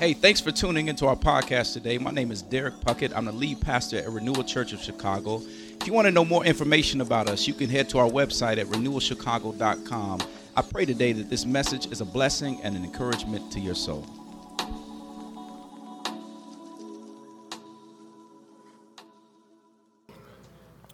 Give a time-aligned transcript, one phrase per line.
[0.00, 1.98] Hey, thanks for tuning into our podcast today.
[1.98, 3.12] My name is Derek Puckett.
[3.14, 5.42] I'm the lead pastor at Renewal Church of Chicago.
[5.78, 8.56] If you want to know more information about us, you can head to our website
[8.56, 10.20] at renewalchicago.com.
[10.56, 14.06] I pray today that this message is a blessing and an encouragement to your soul.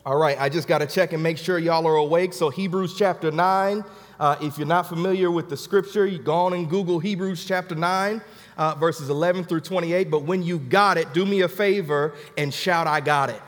[0.05, 2.33] All right, I just got to check and make sure y'all are awake.
[2.33, 3.85] So, Hebrews chapter 9.
[4.19, 7.75] Uh, if you're not familiar with the scripture, you go on and Google Hebrews chapter
[7.75, 8.23] 9,
[8.57, 10.11] uh, verses 11 through 28.
[10.11, 13.43] But when you got it, do me a favor and shout, I got it.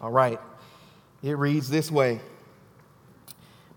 [0.00, 0.38] All right,
[1.22, 2.20] it reads this way.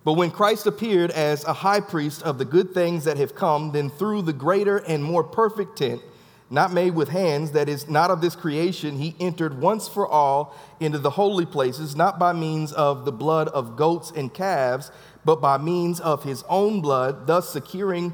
[0.04, 3.72] But when Christ appeared as a high priest of the good things that have come,
[3.72, 6.02] then through the greater and more perfect tent,
[6.50, 10.56] not made with hands, that is not of this creation, he entered once for all
[10.80, 14.92] into the holy places, not by means of the blood of goats and calves,
[15.26, 18.14] but by means of his own blood, thus securing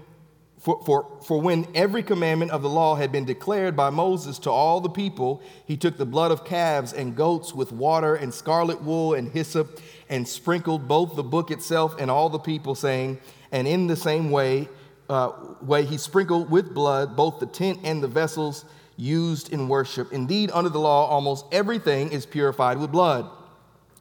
[0.61, 4.51] for, for, for when every commandment of the law had been declared by Moses to
[4.51, 8.79] all the people, he took the blood of calves and goats with water and scarlet
[8.79, 13.19] wool and hyssop and sprinkled both the book itself and all the people, saying,
[13.51, 14.69] And in the same way,
[15.09, 15.31] uh,
[15.63, 18.63] way he sprinkled with blood both the tent and the vessels
[18.97, 20.13] used in worship.
[20.13, 23.27] Indeed, under the law, almost everything is purified with blood.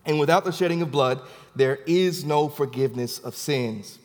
[0.04, 1.22] And without the shedding of blood,
[1.56, 3.98] there is no forgiveness of sins.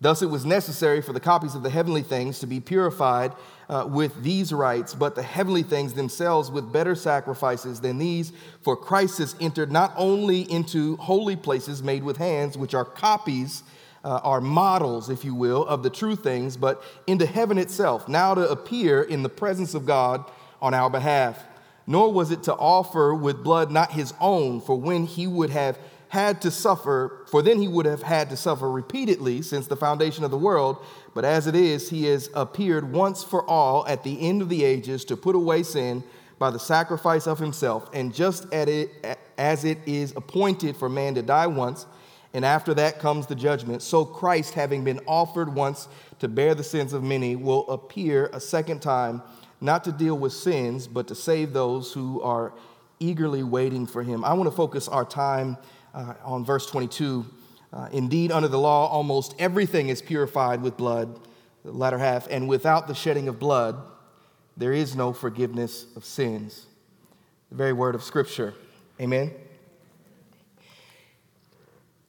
[0.00, 3.32] Thus, it was necessary for the copies of the heavenly things to be purified
[3.68, 8.32] uh, with these rites, but the heavenly things themselves with better sacrifices than these.
[8.60, 13.64] For Christ has entered not only into holy places made with hands, which are copies,
[14.04, 18.34] uh, are models, if you will, of the true things, but into heaven itself, now
[18.34, 20.24] to appear in the presence of God
[20.62, 21.44] on our behalf.
[21.88, 25.76] Nor was it to offer with blood not his own, for when he would have
[26.08, 30.24] had to suffer, for then he would have had to suffer repeatedly since the foundation
[30.24, 30.78] of the world.
[31.14, 34.64] But as it is, he has appeared once for all at the end of the
[34.64, 36.02] ages to put away sin
[36.38, 37.90] by the sacrifice of himself.
[37.92, 41.86] And just it, as it is appointed for man to die once,
[42.32, 45.88] and after that comes the judgment, so Christ, having been offered once
[46.20, 49.22] to bear the sins of many, will appear a second time,
[49.60, 52.52] not to deal with sins, but to save those who are
[53.00, 54.24] eagerly waiting for him.
[54.24, 55.56] I want to focus our time
[55.94, 57.24] uh, on verse 22.
[57.72, 61.18] Uh, Indeed, under the law, almost everything is purified with blood,
[61.64, 63.76] the latter half, and without the shedding of blood,
[64.56, 66.66] there is no forgiveness of sins.
[67.50, 68.54] The very word of Scripture.
[69.00, 69.32] Amen.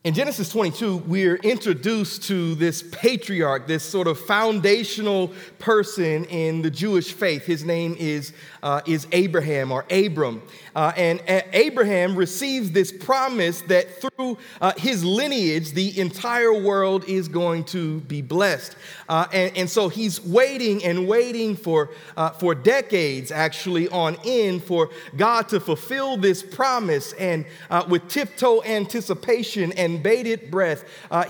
[0.06, 6.72] In Genesis 22, we're introduced to this patriarch, this sort of foundational person in the
[6.72, 7.46] Jewish faith.
[7.46, 8.32] His name is,
[8.64, 10.42] uh, is Abraham or Abram.
[10.76, 11.22] Uh, and
[11.54, 18.00] Abraham receives this promise that through uh, his lineage, the entire world is going to
[18.02, 18.76] be blessed.
[19.08, 24.64] Uh, and, and, so he's waiting and waiting for, uh, for decades, actually, on end
[24.64, 27.14] for God to fulfill this promise.
[27.14, 27.46] And
[27.88, 30.84] with tiptoe anticipation and bated breath,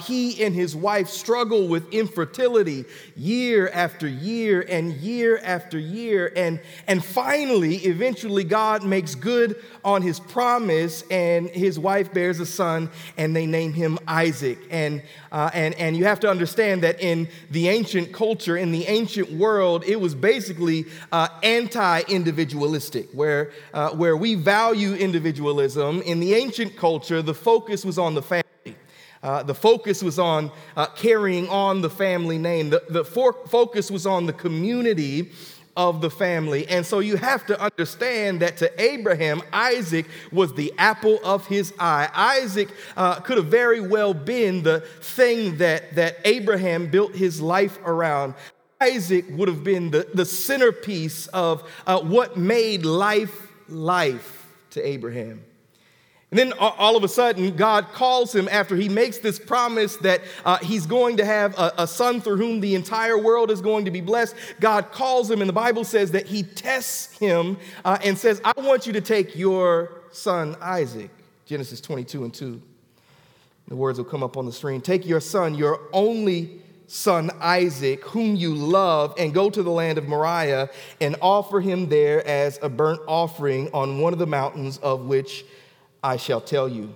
[0.05, 2.85] he and his wife struggle with infertility
[3.15, 6.31] year after year and year after year.
[6.35, 12.39] And, and finally, eventually, God makes good good on his promise, and his wife bears
[12.39, 14.57] a son, and they name him Isaac.
[14.69, 15.01] And,
[15.31, 19.31] uh, and, and you have to understand that in the ancient culture, in the ancient
[19.31, 26.01] world, it was basically uh, anti individualistic, where, uh, where we value individualism.
[26.01, 28.43] In the ancient culture, the focus was on the family.
[29.21, 32.69] Uh, the focus was on uh, carrying on the family name.
[32.69, 35.31] The, the for- focus was on the community
[35.79, 36.67] of the family.
[36.67, 41.73] And so you have to understand that to Abraham, Isaac was the apple of his
[41.79, 42.09] eye.
[42.13, 42.67] Isaac
[42.97, 48.33] uh, could have very well been the thing that, that Abraham built his life around.
[48.81, 55.45] Isaac would have been the, the centerpiece of uh, what made life life to Abraham.
[56.31, 60.21] And then all of a sudden, God calls him after he makes this promise that
[60.45, 63.85] uh, he's going to have a, a, son through whom the entire world is going
[63.85, 64.35] to be blessed.
[64.59, 68.53] God calls him, and the Bible says that he tests him uh, and says, I
[68.61, 71.09] want you to take your son Isaac.
[71.47, 72.61] Genesis 22 and 2.
[73.69, 74.81] The words will come up on the screen.
[74.81, 79.97] Take your son, your only son Isaac, whom you love, and go to the land
[79.97, 80.69] of Moriah
[81.01, 85.43] and offer him there as a burnt offering on one of the mountains of which
[86.03, 86.93] I shall tell you.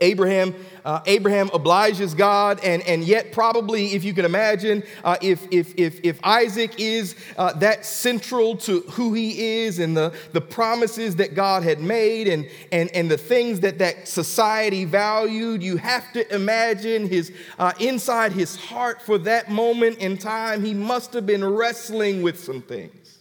[0.00, 0.54] Abraham,
[0.84, 5.74] uh, Abraham obliges God, and, and yet probably, if you can imagine, uh, if, if,
[5.78, 11.16] if, if Isaac is uh, that central to who he is and the, the promises
[11.16, 16.12] that God had made and, and, and the things that that society valued, you have
[16.12, 21.26] to imagine his uh, inside his heart for that moment in time, he must have
[21.26, 23.18] been wrestling with some things.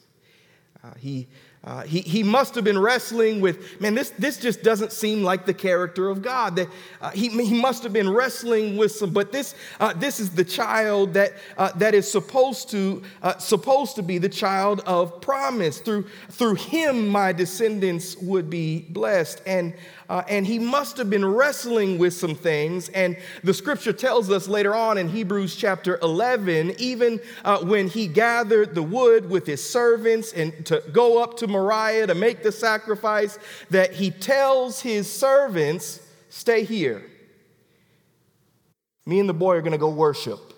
[0.83, 1.27] Uh, he
[1.65, 5.47] uh, he, he must have been wrestling with, man, this, this just doesn't seem like
[5.47, 6.55] the character of God.
[6.57, 6.67] That,
[7.01, 10.43] uh, he, he must have been wrestling with some, but this, uh, this is the
[10.43, 15.79] child that, uh, that is supposed to, uh, supposed to be the child of promise.
[15.79, 19.41] Through, through him, my descendants would be blessed.
[19.47, 19.73] And
[20.09, 22.89] uh, and he must have been wrestling with some things.
[22.89, 28.07] And the scripture tells us later on in Hebrews chapter 11, even uh, when he
[28.07, 32.51] gathered the wood with his servants and to go up to Moriah to make the
[32.51, 37.01] sacrifice, that he tells his servants, Stay here.
[39.05, 40.53] Me and the boy are going to go worship,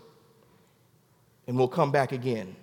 [1.46, 2.56] and we'll come back again.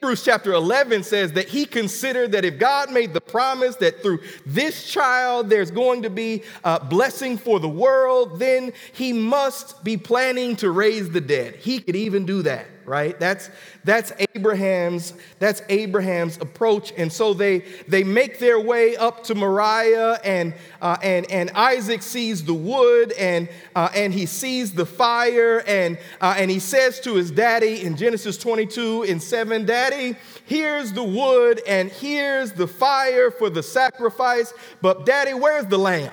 [0.00, 4.20] Hebrews chapter 11 says that he considered that if God made the promise that through
[4.46, 9.96] this child there's going to be a blessing for the world, then he must be
[9.96, 11.56] planning to raise the dead.
[11.56, 13.18] He could even do that right?
[13.20, 13.50] That's,
[13.84, 16.92] that's Abraham's, that's Abraham's approach.
[16.96, 22.02] And so they, they make their way up to Moriah and, uh, and, and Isaac
[22.02, 26.98] sees the wood and, uh, and he sees the fire and, uh, and he says
[27.00, 32.66] to his daddy in Genesis 22 and 7, Daddy, here's the wood and here's the
[32.66, 36.12] fire for the sacrifice, but daddy, where's the lamb?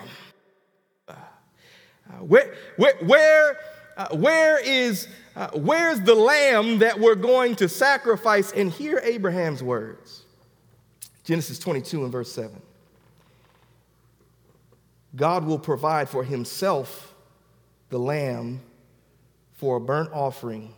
[1.07, 1.13] Uh,
[2.19, 3.57] where, where, where,
[3.97, 8.51] uh, where is uh, Where's the lamb that we're going to sacrifice?
[8.51, 10.23] And hear Abraham's words
[11.23, 12.61] Genesis 22 and verse 7.
[15.15, 17.13] God will provide for himself
[17.89, 18.61] the lamb
[19.53, 20.73] for a burnt offering.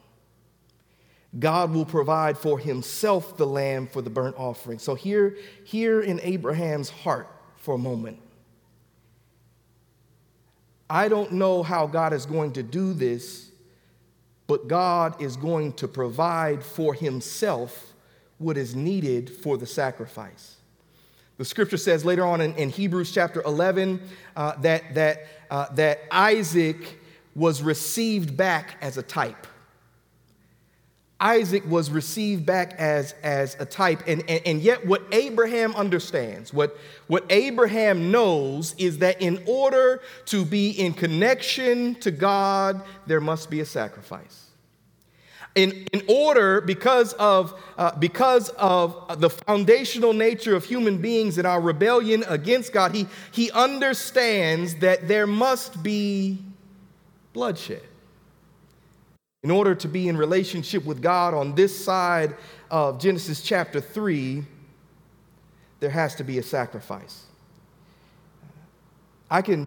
[1.38, 4.80] God will provide for himself the lamb for the burnt offering.
[4.80, 7.27] So, here, here in Abraham's heart
[7.57, 8.19] for a moment.
[10.89, 13.47] I don't know how God is going to do this
[14.48, 17.94] but God is going to provide for himself
[18.38, 20.56] what is needed for the sacrifice.
[21.38, 24.02] The scripture says later on in, in Hebrews chapter 11
[24.36, 27.00] uh, that, that, uh, that Isaac
[27.36, 29.46] was received back as a type.
[31.19, 34.04] Isaac was received back as, as a type.
[34.08, 36.78] And, and, and yet, what Abraham understands, what,
[37.08, 43.50] what Abraham knows, is that in order to be in connection to God, there must
[43.50, 44.44] be a sacrifice.
[45.56, 51.48] In, in order, because of, uh, because of the foundational nature of human beings and
[51.48, 56.38] our rebellion against God, he, he understands that there must be
[57.34, 57.81] bloodshed
[59.48, 62.36] in order to be in relationship with God on this side
[62.70, 64.44] of Genesis chapter 3,
[65.80, 67.24] there has to be a sacrifice.
[69.32, 69.66] I can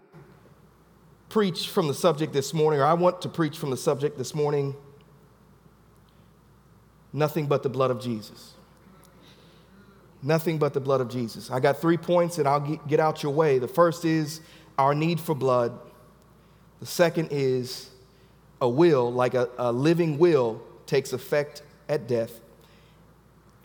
[1.29, 4.35] preach from the subject this morning, or I want to preach from the subject this
[4.35, 4.75] morning
[7.11, 8.53] nothing but the blood of Jesus.
[10.21, 11.49] Nothing but the blood of Jesus.
[11.49, 13.57] I got three points and I'll get out your way.
[13.57, 14.41] The first is
[14.77, 15.79] our need for blood,
[16.79, 17.90] the second is
[18.61, 22.39] a will, like a, a living will, takes effect at death.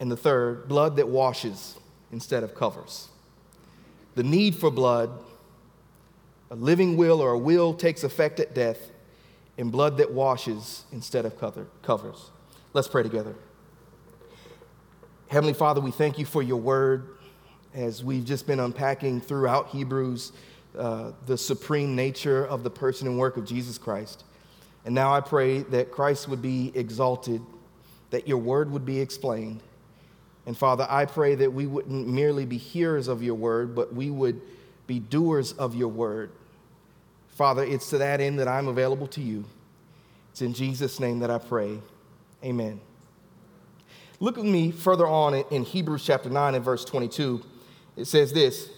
[0.01, 1.79] And the third, blood that washes
[2.11, 3.09] instead of covers.
[4.15, 5.11] The need for blood,
[6.51, 8.79] a living will or a will takes effect at death,
[9.59, 12.31] and blood that washes instead of cover, covers.
[12.73, 13.35] Let's pray together.
[15.29, 17.09] Heavenly Father, we thank you for your word
[17.75, 20.33] as we've just been unpacking throughout Hebrews
[20.79, 24.25] uh, the supreme nature of the person and work of Jesus Christ.
[24.87, 27.43] And now I pray that Christ would be exalted,
[28.11, 29.61] that your word would be explained.
[30.47, 34.11] And Father, I pray that we wouldn't merely be hearers of your word, but we
[34.11, 34.41] would
[34.87, 36.31] be doers of your word.
[37.31, 39.45] Father, it's to that end that I'm available to you.
[40.31, 41.81] It's in Jesus' name that I pray.
[42.45, 42.81] Amen.
[44.21, 47.45] Look with me further on in Hebrews chapter 9 and verse 22.
[47.97, 48.71] It says this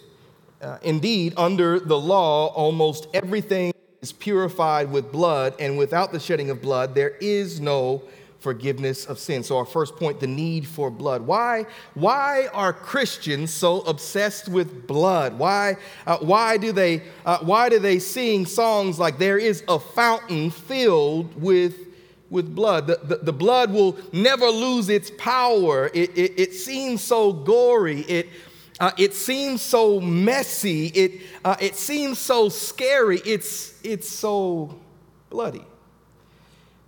[0.59, 6.49] Uh, indeed, under the law, almost everything is purified with blood, and without the shedding
[6.49, 8.03] of blood, there is no
[8.39, 9.43] forgiveness of sin.
[9.43, 11.21] So, our first point the need for blood.
[11.23, 15.37] Why, why are Christians so obsessed with blood?
[15.37, 15.75] Why,
[16.07, 20.49] uh, why, do they, uh, why do they sing songs like there is a fountain
[20.49, 21.75] filled with,
[22.29, 22.87] with blood?
[22.87, 25.87] The, the, the blood will never lose its power.
[25.93, 28.01] It, it, it seems so gory.
[28.01, 28.29] It,
[28.79, 30.87] uh, it seems so messy.
[30.87, 33.21] It, uh, it seems so scary.
[33.25, 34.79] It's, it's so
[35.29, 35.65] bloody.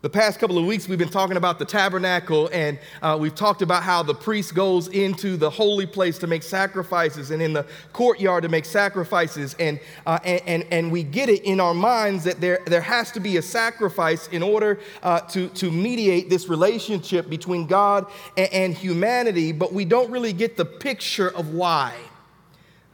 [0.02, 3.62] The past couple of weeks, we've been talking about the tabernacle, and uh, we've talked
[3.62, 7.68] about how the priest goes into the holy place to make sacrifices and in the
[7.94, 9.56] courtyard to make sacrifices.
[9.60, 13.12] And, uh, and, and, and, we get it in our minds that there, there has
[13.12, 18.52] to be a sacrifice in order uh, to, to mediate this relationship between God and,
[18.52, 21.94] and humanity, but we don't really get the picture of why.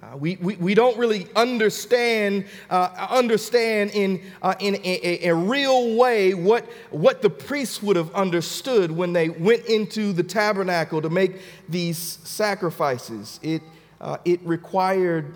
[0.08, 5.36] Uh, we, we, we don't really understand, uh, understand in, uh, in a, a, a,
[5.36, 11.02] real way what, what the priests would have understood when they went into the tabernacle
[11.02, 13.40] to make these sacrifices.
[13.44, 13.62] It,
[14.00, 15.36] uh, it, required,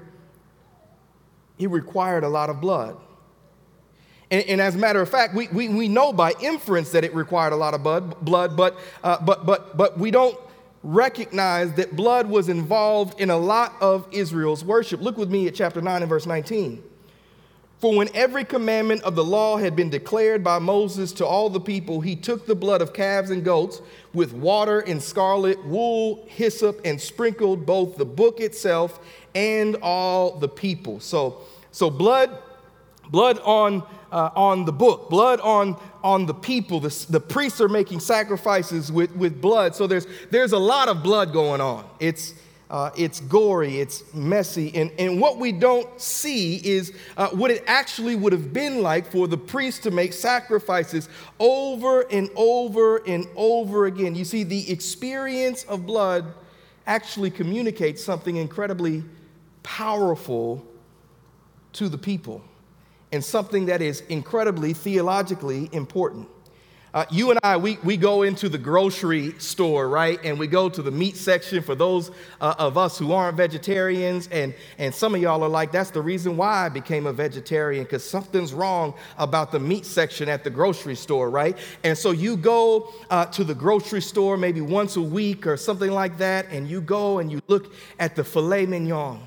[1.57, 2.95] it required a lot of blood.
[4.29, 7.13] And, and, as a matter of fact, we, we, we know by inference that it
[7.13, 10.37] required a lot of blood, blood but, uh, but, but, but we don't
[10.83, 15.01] recognized that blood was involved in a lot of Israel's worship.
[15.01, 16.83] Look with me at chapter 9 and verse 19.
[17.81, 21.59] For when every commandment of the law had been declared by Moses to all the
[21.59, 23.81] people, he took the blood of calves and goats
[24.13, 28.99] with water and scarlet, wool, hyssop, and sprinkled both the book itself
[29.33, 30.99] and all the people.
[30.99, 32.37] So, so blood,
[33.09, 36.79] blood on uh, on the book, blood on, on the people.
[36.79, 39.75] The, the priests are making sacrifices with, with blood.
[39.75, 41.85] So there's, there's a lot of blood going on.
[41.99, 42.33] It's,
[42.69, 44.73] uh, it's gory, it's messy.
[44.75, 49.09] And, and what we don't see is uh, what it actually would have been like
[49.09, 51.07] for the priest to make sacrifices
[51.39, 54.15] over and over and over again.
[54.15, 56.33] You see, the experience of blood
[56.87, 59.03] actually communicates something incredibly
[59.63, 60.65] powerful
[61.73, 62.43] to the people
[63.11, 66.27] and something that is incredibly theologically important.
[66.93, 70.19] Uh, you and I, we, we go into the grocery store, right?
[70.25, 74.27] And we go to the meat section for those uh, of us who aren't vegetarians.
[74.27, 77.85] And, and some of y'all are like, that's the reason why I became a vegetarian,
[77.85, 81.57] because something's wrong about the meat section at the grocery store, right?
[81.85, 85.91] And so you go uh, to the grocery store maybe once a week or something
[85.91, 89.21] like that, and you go and you look at the filet mignon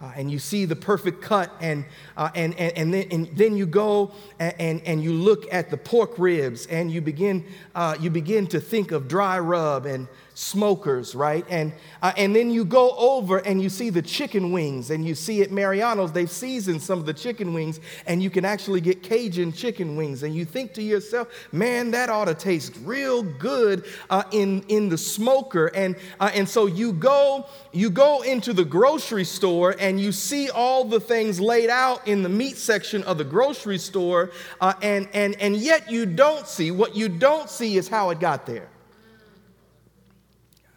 [0.00, 1.84] uh, and you see the perfect cut, and,
[2.16, 5.70] uh, and, and, and, then, and then you go and, and, and, you look at
[5.70, 10.06] the pork ribs, and you begin, uh, you begin to think of dry rub and
[10.36, 11.46] smokers, right?
[11.48, 15.14] And, uh, and then you go over and you see the chicken wings, and you
[15.14, 19.02] see at Mariano's, they've seasoned some of the chicken wings, and you can actually get
[19.02, 20.22] Cajun chicken wings.
[20.22, 24.90] And you think to yourself, man, that ought to taste real good uh, in, in
[24.90, 25.68] the smoker.
[25.68, 30.50] And, uh, and so you go, you go into the grocery store and you see
[30.50, 35.08] all the things laid out in the meat section of the grocery store, uh, and,
[35.14, 38.68] and, and yet you don't see, what you don't see is how it got there.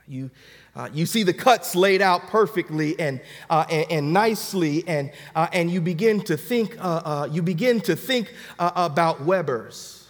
[0.09, 0.31] You,
[0.75, 5.47] uh, you see the cuts laid out perfectly and, uh, and, and, nicely, and, uh,
[5.53, 10.07] and you begin to think, uh, uh, you begin to think uh, about Weber's.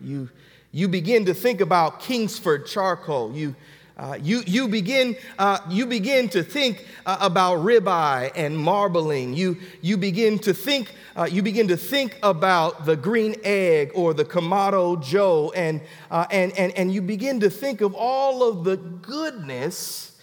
[0.00, 0.28] You,
[0.70, 3.32] you begin to think about Kingsford charcoal.
[3.34, 3.56] You,
[4.00, 9.34] uh, you, you, begin, uh, you begin to think uh, about ribeye and marbling.
[9.34, 14.14] You, you, begin to think, uh, you begin to think about the green egg or
[14.14, 18.64] the Kamado Joe, and, uh, and, and, and you begin to think of all of
[18.64, 20.18] the goodness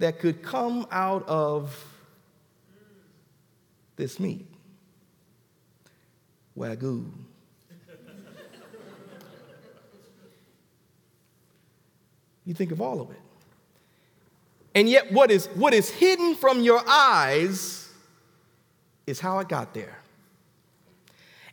[0.00, 1.82] that could come out of
[3.96, 4.46] this meat.
[6.58, 7.23] Wagyu.
[12.44, 13.20] You think of all of it.
[14.74, 17.88] And yet, what is, what is hidden from your eyes
[19.06, 19.98] is how it got there.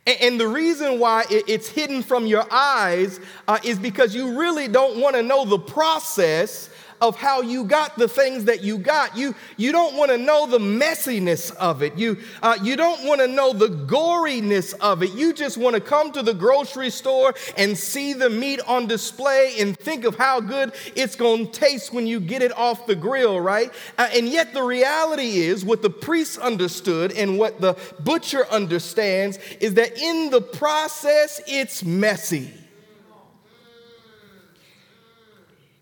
[0.06, 4.38] And, and the reason why it, it's hidden from your eyes uh, is because you
[4.38, 6.68] really don't want to know the process
[7.02, 9.16] of how you got the things that you got.
[9.16, 11.98] You, you don't want to know the messiness of it.
[11.98, 15.10] You, uh, you don't want to know the goriness of it.
[15.12, 19.56] You just want to come to the grocery store and see the meat on display
[19.58, 22.94] and think of how good it's going to taste when you get it off the
[22.94, 23.72] grill, right?
[23.98, 29.40] Uh, and yet the reality is what the priest understood and what the butcher understands
[29.60, 32.54] is that in the process, it's messy.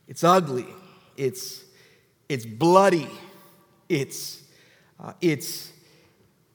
[0.09, 0.67] It's ugly
[1.17, 1.65] it's,
[2.29, 3.09] it's bloody,
[3.89, 4.39] it's,
[5.03, 5.73] Uh, it's,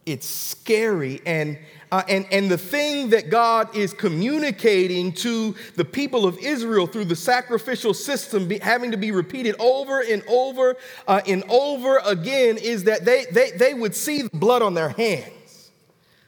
[0.06, 1.20] it's scary.
[1.26, 1.58] And,
[1.92, 7.06] uh, and, and the thing that God is communicating to the people of Israel through
[7.06, 12.60] the sacrificial system be, having to be repeated over and over uh, and over again
[12.60, 15.72] is that they, they, they would see the blood on their hands.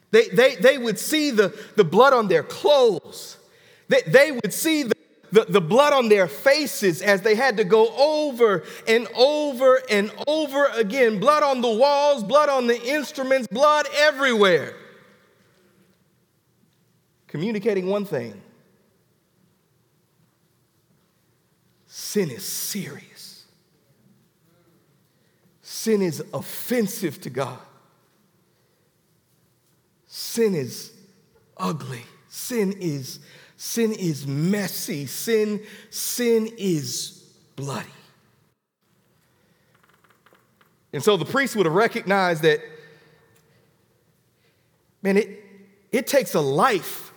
[0.09, 3.37] They, they, they would see the, the blood on their clothes.
[3.89, 4.95] They, they would see the
[5.31, 10.11] the, the blood on their faces as they had to go over and over and
[10.25, 11.19] over again.
[11.19, 14.75] Blood on the walls, blood on the instruments, blood everywhere.
[17.27, 18.41] Communicating one thing
[21.85, 23.45] sin is serious,
[25.61, 27.59] sin is offensive to God,
[30.05, 30.93] sin is
[31.57, 33.19] ugly, sin is
[33.57, 35.07] Sin is messy.
[35.07, 37.23] Sin, sin is
[37.55, 37.89] bloody.
[40.93, 42.59] And so the priest would have recognized that,
[45.01, 45.43] man, it,
[45.91, 47.11] it takes a life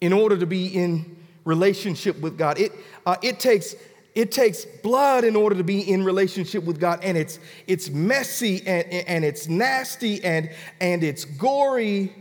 [0.00, 2.60] in order to be in relationship with God.
[2.60, 2.72] It,
[3.06, 3.74] uh, it, takes,
[4.14, 7.00] it takes blood in order to be in relationship with God.
[7.02, 10.50] And it's, it's messy and, and it's nasty and,
[10.82, 12.14] and it's gory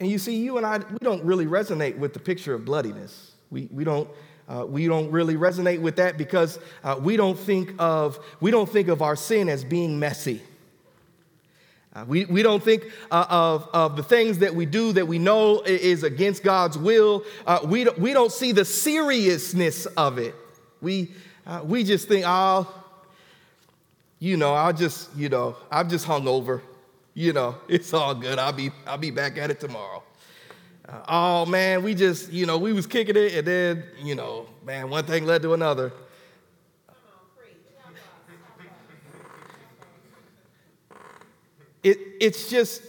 [0.00, 3.32] and you see, you and I, we don't really resonate with the picture of bloodiness.
[3.50, 4.08] We, we, don't,
[4.48, 8.68] uh, we don't really resonate with that because uh, we, don't think of, we don't
[8.68, 10.40] think of our sin as being messy.
[11.92, 15.18] Uh, we, we don't think uh, of, of the things that we do that we
[15.18, 17.24] know is against God's will.
[17.46, 20.34] Uh, we, don't, we don't see the seriousness of it.
[20.80, 21.10] We,
[21.46, 22.72] uh, we just think, oh,
[24.18, 26.62] you know, I'll just, you know, I'm just hungover
[27.20, 28.38] you know, it's all good.
[28.38, 30.02] I'll be, I'll be back at it tomorrow.
[30.88, 34.46] Uh, oh man, we just, you know, we was kicking it, and then, you know,
[34.64, 35.92] man, one thing led to another.
[41.82, 42.82] It, it's just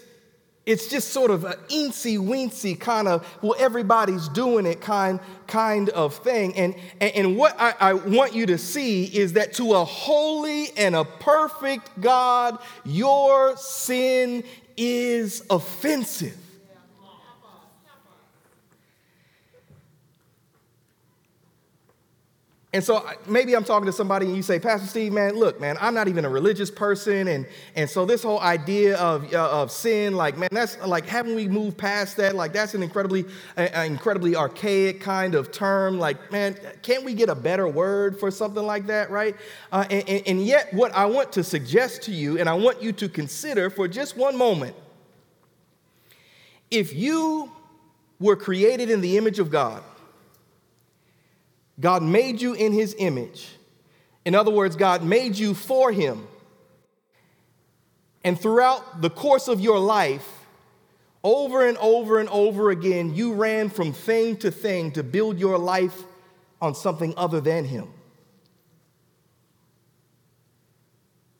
[0.65, 5.89] it's just sort of an eensy weensy kind of, well, everybody's doing it kind, kind
[5.89, 6.55] of thing.
[6.55, 10.69] And, and, and what I, I want you to see is that to a holy
[10.77, 14.43] and a perfect God, your sin
[14.77, 16.37] is offensive.
[22.73, 25.77] And so maybe I'm talking to somebody and you say, Pastor Steve, man, look, man,
[25.81, 27.27] I'm not even a religious person.
[27.27, 31.35] And, and so this whole idea of, uh, of sin, like, man, that's like, haven't
[31.35, 32.33] we moved past that?
[32.33, 33.25] Like, that's an incredibly,
[33.57, 35.99] uh, incredibly archaic kind of term.
[35.99, 39.35] Like, man, can't we get a better word for something like that, right?
[39.73, 42.93] Uh, and, and yet, what I want to suggest to you, and I want you
[42.93, 44.77] to consider for just one moment,
[46.69, 47.51] if you
[48.17, 49.83] were created in the image of God,
[51.81, 53.49] God made you in his image.
[54.23, 56.27] In other words, God made you for him.
[58.23, 60.27] And throughout the course of your life,
[61.23, 65.57] over and over and over again, you ran from thing to thing to build your
[65.57, 66.03] life
[66.61, 67.87] on something other than him.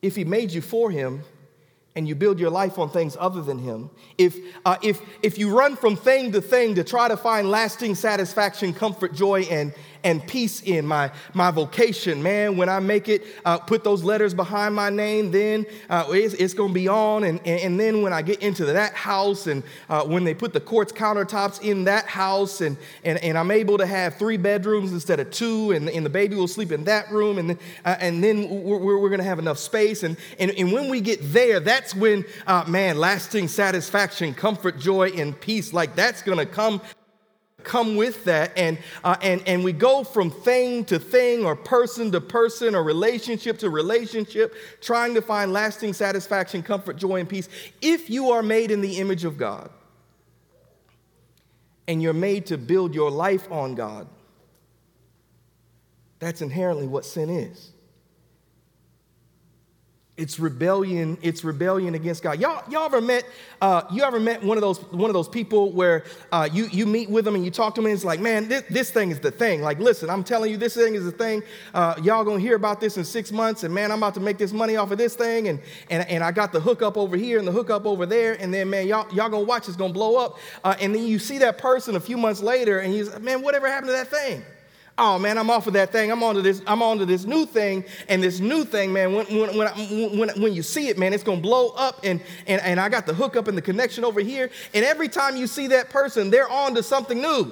[0.01, 1.23] If he made you for him,
[1.95, 5.55] and you build your life on things other than him if, uh, if, if you
[5.55, 9.73] run from thing to thing to try to find lasting satisfaction comfort joy and,
[10.03, 12.21] and peace in my, my vocation.
[12.21, 16.33] Man, when I make it, uh, put those letters behind my name, then uh, it's,
[16.35, 17.23] it's going to be on.
[17.23, 20.53] And, and, and, then when I get into that house and uh, when they put
[20.53, 24.91] the quartz countertops in that house and, and, and I'm able to have three bedrooms
[24.91, 27.51] instead of two and, and the baby will sleep in that room and,
[27.85, 30.03] uh, and then we're, we're going to have enough space.
[30.03, 35.09] And, and, and when we get there, that's when, uh, man, lasting satisfaction, comfort, joy,
[35.09, 36.81] and peace, like that's going to come
[37.63, 42.11] come with that and, uh, and, and we go from thing to thing or person
[42.11, 47.49] to person or relationship to relationship trying to find lasting satisfaction comfort joy and peace.
[47.81, 49.69] If you are made in the image of god
[51.87, 54.07] and you're made to build your life on god
[56.19, 57.70] that's inherently what sin is
[60.17, 61.17] it's rebellion.
[61.21, 62.39] It's rebellion against God.
[62.39, 63.25] Y'all, y'all ever met?
[63.61, 66.85] Uh, you ever met one of those one of those people where uh, you you
[66.85, 69.09] meet with them and you talk to them and it's like, man, this, this thing
[69.09, 69.61] is the thing.
[69.61, 71.43] Like, listen, I'm telling you, this thing is the thing.
[71.73, 74.37] Uh, y'all gonna hear about this in six months, and man, I'm about to make
[74.37, 77.39] this money off of this thing, and and, and I got the hookup over here
[77.39, 80.17] and the hookup over there, and then man, y'all y'all gonna watch it's gonna blow
[80.17, 83.41] up, uh, and then you see that person a few months later, and you, man,
[83.41, 84.43] whatever happened to that thing?
[85.01, 86.11] Oh man, I'm off of that thing.
[86.11, 87.83] I'm onto this, I'm onto this new thing.
[88.07, 91.23] And this new thing, man, when, when, when, when, when you see it, man, it's
[91.23, 91.99] gonna blow up.
[92.03, 94.51] And, and, and I got the hookup and the connection over here.
[94.75, 97.51] And every time you see that person, they're on to something new.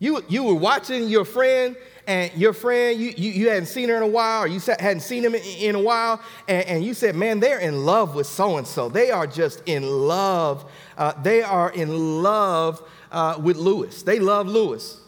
[0.00, 1.76] You, you were watching your friend
[2.08, 5.02] and your friend, you, you, you hadn't seen her in a while, or you hadn't
[5.02, 8.26] seen him in, in a while, and, and, you said, Man, they're in love with
[8.26, 8.88] so and so.
[8.88, 10.68] They are just in love.
[10.98, 14.02] Uh, they are in love uh, with Lewis.
[14.02, 15.00] They love Lewis.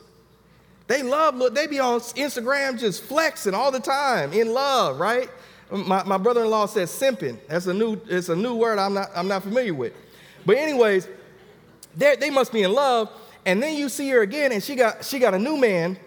[0.87, 5.31] They love, they be on Instagram just flexing all the time, in love, right?
[5.71, 7.39] My, my brother-in-law says simping.
[7.49, 9.95] That's a new, it's a new word I'm not, I'm not familiar with.
[10.45, 11.09] But anyways,
[11.97, 13.11] they must be in love.
[13.47, 15.99] And then you see her again, and she got, she got a new man,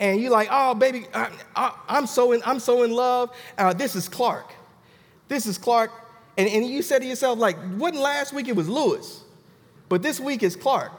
[0.00, 3.30] and you're like, oh, baby, I, am so in, I'm so in love.
[3.56, 4.52] Uh, this is Clark.
[5.28, 5.92] This is Clark.
[6.36, 9.22] And, and you said to yourself, like, wasn't last week it was Lewis,
[9.88, 10.92] but this week is Clark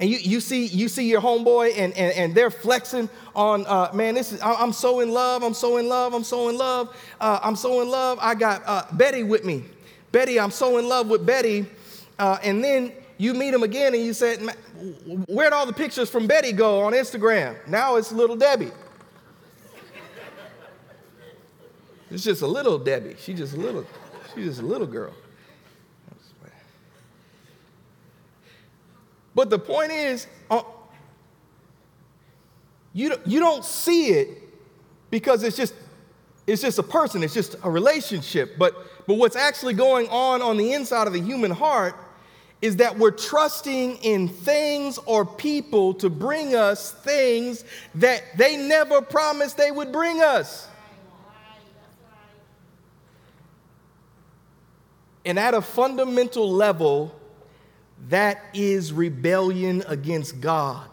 [0.00, 3.90] and you, you see you see your homeboy and, and, and they're flexing on uh,
[3.92, 6.94] man this is i'm so in love i'm so in love i'm so in love
[7.20, 8.18] uh, i'm so in love.
[8.20, 9.64] I got uh, betty with me.
[10.12, 11.66] Betty i'm so in love with betty.
[12.18, 14.40] Uh, and then you meet him again and you said
[15.28, 17.56] where'd all the pictures from betty go on instagram?
[17.66, 18.72] Now it's little debbie.
[22.10, 23.16] It's just a little debbie.
[23.18, 23.84] She's just a little
[24.34, 25.12] she's just a little girl
[29.34, 30.62] But the point is, uh,
[32.92, 34.42] you, you don't see it
[35.10, 35.74] because it's just,
[36.46, 38.58] it's just a person, it's just a relationship.
[38.58, 38.74] But,
[39.06, 41.94] but what's actually going on on the inside of the human heart
[42.60, 47.64] is that we're trusting in things or people to bring us things
[47.94, 50.66] that they never promised they would bring us.
[55.24, 57.14] And at a fundamental level,
[58.08, 60.88] that is rebellion against God.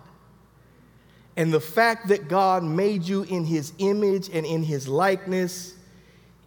[1.37, 5.75] And the fact that God made you in his image and in his likeness,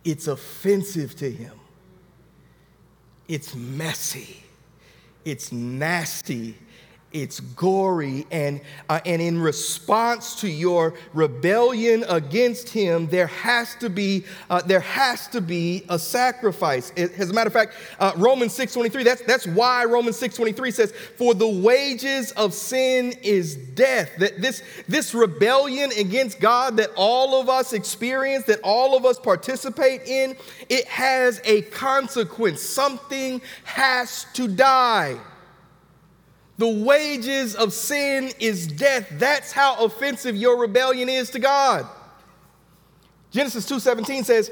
[0.04, 1.52] it's offensive to him.
[3.28, 4.42] It's messy.
[5.24, 6.56] It's nasty
[7.12, 13.88] it's gory and uh, and in response to your rebellion against him there has to
[13.88, 16.90] be uh, there has to be a sacrifice.
[16.96, 21.32] As a matter of fact uh, romans 6.23 that's that's why romans 6.23 says for
[21.34, 24.10] the wages of sin is death.
[24.18, 29.18] That this this rebellion against god that all of us experience that all of us
[29.18, 30.36] participate in
[30.68, 32.60] it has a consequence.
[32.60, 35.18] Something has to die
[36.58, 39.08] the wages of sin is death.
[39.12, 41.86] That's how offensive your rebellion is to God.
[43.30, 44.50] Genesis 2:17 says,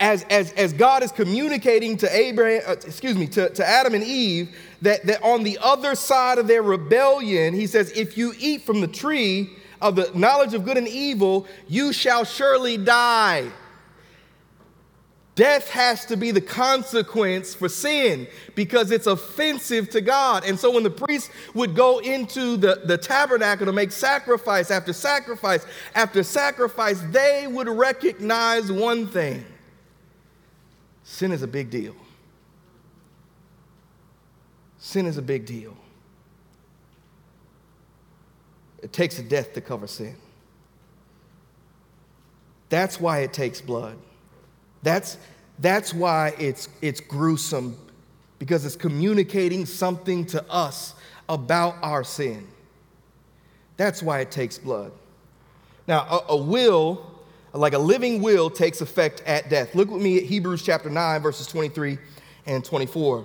[0.00, 4.02] as, as, as God is communicating to Abraham, uh, excuse me, to, to Adam and
[4.02, 8.62] Eve, that, that on the other side of their rebellion, he says, if you eat
[8.62, 9.50] from the tree
[9.82, 13.50] of the knowledge of good and evil, you shall surely die.
[15.34, 20.44] Death has to be the consequence for sin because it's offensive to God.
[20.44, 24.92] And so when the priests would go into the, the tabernacle to make sacrifice after
[24.92, 29.44] sacrifice after sacrifice, they would recognize one thing
[31.02, 31.96] sin is a big deal.
[34.78, 35.76] Sin is a big deal.
[38.82, 40.14] It takes a death to cover sin.
[42.68, 43.96] That's why it takes blood.
[44.84, 45.16] That's,
[45.58, 47.76] that's why it's, it's gruesome,
[48.38, 50.94] because it's communicating something to us
[51.28, 52.46] about our sin.
[53.78, 54.92] That's why it takes blood.
[55.88, 57.10] Now, a, a will,
[57.54, 59.74] like a living will, takes effect at death.
[59.74, 61.98] Look with me at Hebrews chapter 9, verses 23
[62.46, 63.24] and 24.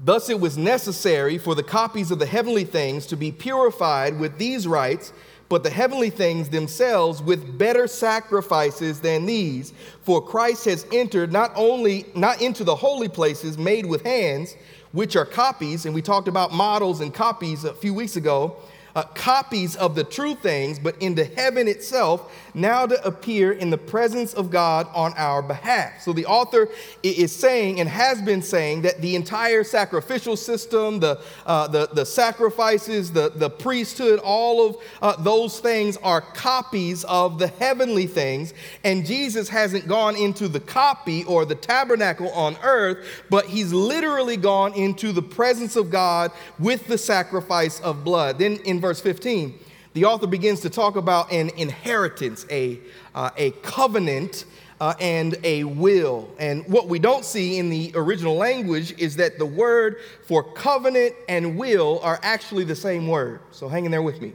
[0.00, 4.36] Thus, it was necessary for the copies of the heavenly things to be purified with
[4.36, 5.12] these rites
[5.52, 9.74] but the heavenly things themselves with better sacrifices than these.
[10.00, 14.56] For Christ has entered not only not into the holy places made with hands,
[14.92, 18.56] which are copies, and we talked about models and copies a few weeks ago,
[18.94, 23.78] uh, copies of the true things, but into heaven itself, now to appear in the
[23.78, 26.02] presence of God on our behalf.
[26.02, 26.68] So the author
[27.02, 32.04] is saying and has been saying that the entire sacrificial system, the, uh, the, the
[32.04, 38.52] sacrifices, the, the priesthood, all of uh, those things are copies of the heavenly things.
[38.84, 44.36] And Jesus hasn't gone into the copy or the tabernacle on earth, but he's literally
[44.36, 48.38] gone into the presence of God with the sacrifice of blood.
[48.38, 49.58] Then in verse 15,
[49.94, 52.80] the author begins to talk about an inheritance, a,
[53.14, 54.44] uh, a covenant,
[54.82, 56.28] uh, and a will.
[56.40, 61.14] And what we don't see in the original language is that the word for covenant
[61.28, 63.40] and will are actually the same word.
[63.52, 64.32] So hang in there with me.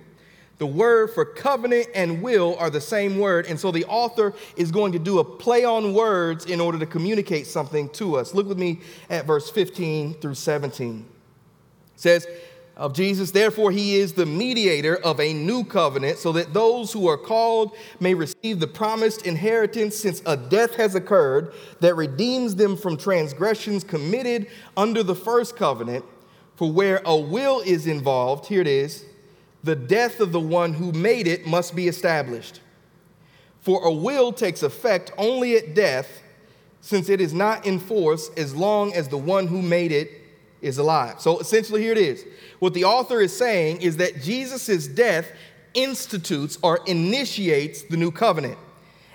[0.57, 3.45] The word for covenant and will are the same word.
[3.45, 6.85] And so the author is going to do a play on words in order to
[6.85, 8.33] communicate something to us.
[8.33, 8.79] Look with me
[9.09, 11.05] at verse 15 through 17.
[11.93, 12.25] It says,
[12.77, 13.31] of Jesus.
[13.31, 17.75] Therefore, he is the mediator of a new covenant, so that those who are called
[17.99, 23.83] may receive the promised inheritance, since a death has occurred that redeems them from transgressions
[23.83, 26.05] committed under the first covenant.
[26.55, 29.05] For where a will is involved, here it is,
[29.63, 32.61] the death of the one who made it must be established.
[33.61, 36.21] For a will takes effect only at death,
[36.79, 40.09] since it is not in force as long as the one who made it
[40.61, 41.19] is alive.
[41.21, 42.25] So essentially, here it is.
[42.59, 45.31] What the author is saying is that Jesus' death
[45.73, 48.57] institutes or initiates the new covenant.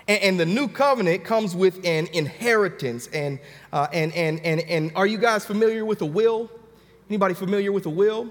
[0.07, 3.07] And, the new covenant comes with an inheritance.
[3.07, 3.39] And,
[3.71, 6.51] uh, and, and, and, and are you guys familiar with a will?
[7.09, 8.29] Anybody familiar with a will?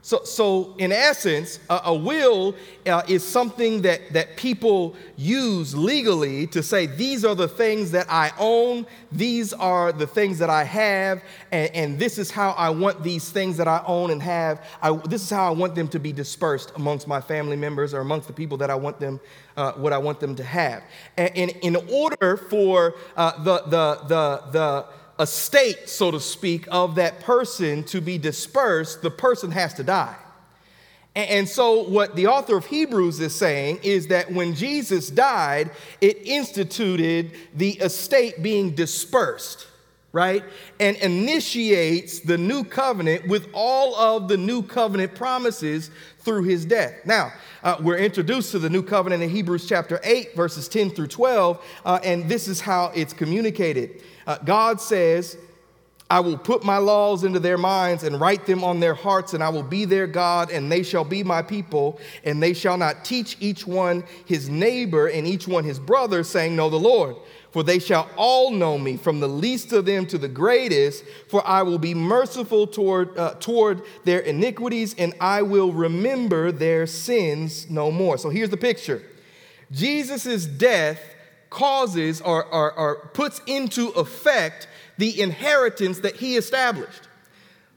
[0.00, 2.54] So, so in essence, a, a will
[2.86, 8.06] uh, is something that, that people use legally to say, these are the things that
[8.08, 12.70] I own, these are the things that I have, and, and this is how I
[12.70, 14.64] want these things that I own and have.
[14.80, 18.00] I, this is how I want them to be dispersed amongst my family members or
[18.00, 19.20] amongst the people that I want them,
[19.56, 20.84] uh, what I want them to have.
[21.16, 24.86] And, and in order for uh, the, the, the, the,
[25.18, 30.16] estate, so to speak, of that person to be dispersed, the person has to die.
[31.18, 36.18] And so, what the author of Hebrews is saying is that when Jesus died, it
[36.24, 39.66] instituted the estate being dispersed,
[40.12, 40.44] right?
[40.78, 46.94] And initiates the new covenant with all of the new covenant promises through his death.
[47.04, 47.32] Now,
[47.64, 51.64] uh, we're introduced to the new covenant in Hebrews chapter 8, verses 10 through 12,
[51.84, 54.02] uh, and this is how it's communicated.
[54.28, 55.38] Uh, God says,
[56.10, 59.42] I will put my laws into their minds and write them on their hearts, and
[59.42, 63.06] I will be their God, and they shall be my people, and they shall not
[63.06, 67.16] teach each one his neighbor and each one his brother, saying, Know the Lord.
[67.52, 71.46] For they shall all know me, from the least of them to the greatest, for
[71.46, 77.70] I will be merciful toward, uh, toward their iniquities, and I will remember their sins
[77.70, 78.18] no more.
[78.18, 79.02] So here's the picture
[79.72, 81.00] Jesus' death
[81.50, 87.08] causes or, or, or puts into effect the inheritance that he established.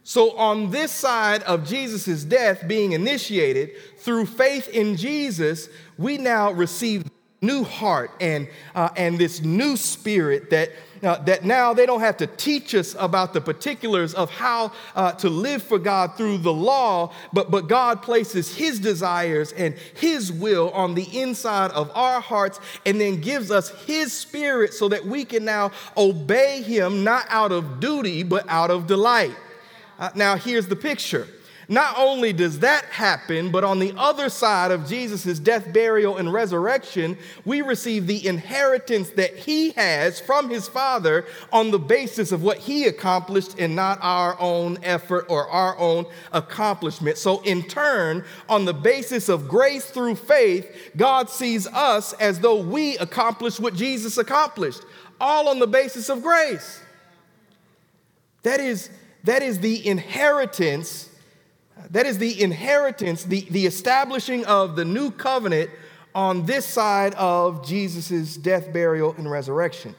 [0.03, 6.51] So, on this side of Jesus' death being initiated through faith in Jesus, we now
[6.51, 7.05] receive
[7.41, 10.71] new heart and, uh, and this new spirit that,
[11.03, 15.11] uh, that now they don't have to teach us about the particulars of how uh,
[15.13, 20.31] to live for God through the law, but, but God places His desires and His
[20.31, 25.05] will on the inside of our hearts and then gives us His spirit so that
[25.05, 29.35] we can now obey Him not out of duty, but out of delight.
[29.99, 31.27] Uh, now, here's the picture
[31.71, 36.33] not only does that happen, but on the other side of Jesus' death, burial, and
[36.33, 42.43] resurrection, we receive the inheritance that he has from his Father on the basis of
[42.43, 47.17] what he accomplished and not our own effort or our own accomplishment.
[47.17, 52.61] So, in turn, on the basis of grace through faith, God sees us as though
[52.61, 54.81] we accomplished what Jesus accomplished,
[55.21, 56.81] all on the basis of grace.
[58.43, 58.89] That is,
[59.23, 61.07] that is the inheritance
[61.89, 65.69] that is the inheritance, the, the establishing of the new covenant
[66.13, 69.95] on this side of Jesus' death, burial, and resurrection.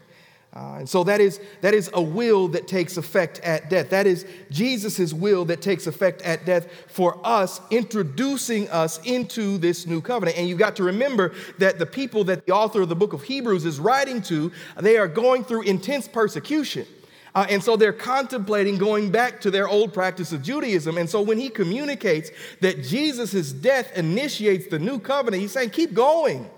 [0.55, 3.89] Uh, and so that is, that is a will that takes effect at death.
[3.89, 9.87] That is Jesus' will that takes effect at death for us, introducing us into this
[9.87, 10.37] new covenant.
[10.37, 13.23] And you've got to remember that the people that the author of the book of
[13.23, 16.87] Hebrews is writing to, they are going through intense persecution.
[17.35, 20.99] Uh, and so they're contemplating going back to their old practice of Judaism.
[20.99, 25.95] And so when he communicates that Jesus' death initiates the new covenant, he's saying, keep
[25.95, 26.49] going.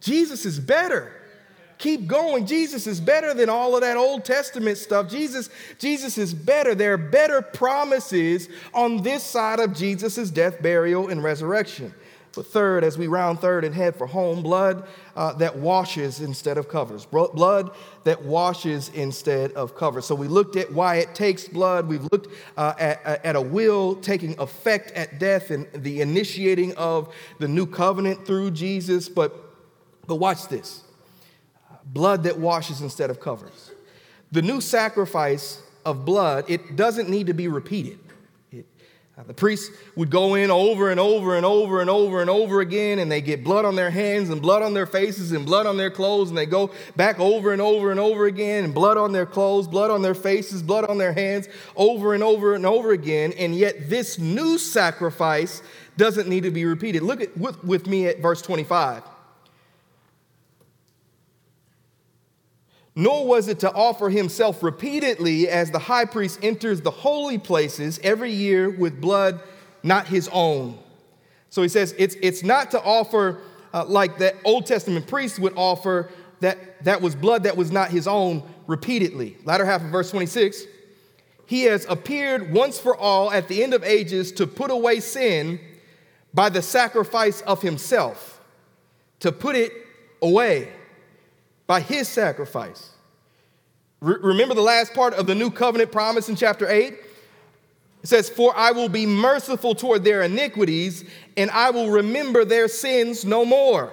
[0.00, 1.12] Jesus is better.
[1.78, 2.44] Keep going.
[2.44, 5.08] Jesus is better than all of that Old Testament stuff.
[5.08, 6.74] Jesus, Jesus is better.
[6.74, 11.94] There are better promises on this side of Jesus' death, burial, and resurrection.
[12.34, 16.58] But third, as we round third and head for home, blood uh, that washes instead
[16.58, 17.04] of covers.
[17.04, 17.70] Blood
[18.04, 20.06] that washes instead of covers.
[20.06, 21.88] So we looked at why it takes blood.
[21.88, 27.12] We've looked uh, at, at a will taking effect at death and the initiating of
[27.38, 29.08] the new covenant through Jesus.
[29.08, 29.34] But,
[30.06, 30.84] but watch this
[31.84, 33.72] blood that washes instead of covers.
[34.30, 37.98] The new sacrifice of blood, it doesn't need to be repeated.
[39.26, 42.98] The priests would go in over and over and over and over and over again,
[42.98, 45.76] and they get blood on their hands and blood on their faces and blood on
[45.76, 49.12] their clothes, and they go back over and over and over again, and blood on
[49.12, 52.92] their clothes, blood on their faces, blood on their hands, over and over and over
[52.92, 53.32] again.
[53.38, 55.62] And yet, this new sacrifice
[55.96, 57.02] doesn't need to be repeated.
[57.02, 59.02] Look at, with, with me at verse 25.
[62.94, 68.00] Nor was it to offer himself repeatedly as the high priest enters the holy places
[68.02, 69.40] every year with blood
[69.82, 70.78] not his own.
[71.50, 73.38] So he says it's, it's not to offer
[73.72, 77.90] uh, like that Old Testament priest would offer that that was blood that was not
[77.90, 79.36] his own repeatedly.
[79.44, 80.64] Latter half of verse 26.
[81.46, 85.60] He has appeared once for all at the end of ages to put away sin
[86.32, 88.40] by the sacrifice of himself,
[89.18, 89.72] to put it
[90.22, 90.68] away
[91.70, 92.90] by his sacrifice.
[94.00, 96.94] Re- remember the last part of the new covenant promise in chapter 8?
[96.94, 97.00] It
[98.02, 101.04] says, For I will be merciful toward their iniquities,
[101.36, 103.92] and I will remember their sins no more.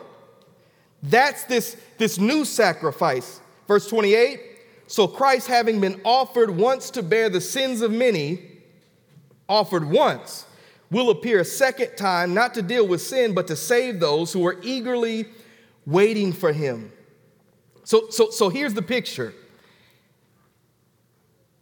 [1.04, 3.42] That's this, this new sacrifice.
[3.68, 4.42] Verse 28
[4.88, 8.42] So Christ, having been offered once to bear the sins of many,
[9.48, 10.48] offered once,
[10.90, 14.48] will appear a second time, not to deal with sin, but to save those who
[14.48, 15.28] are eagerly
[15.86, 16.92] waiting for him.
[17.88, 19.34] So, so, so here's the picture.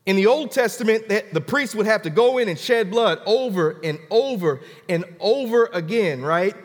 [0.07, 3.19] In the Old Testament, that the priest would have to go in and shed blood
[3.27, 6.55] over and over and over again, right?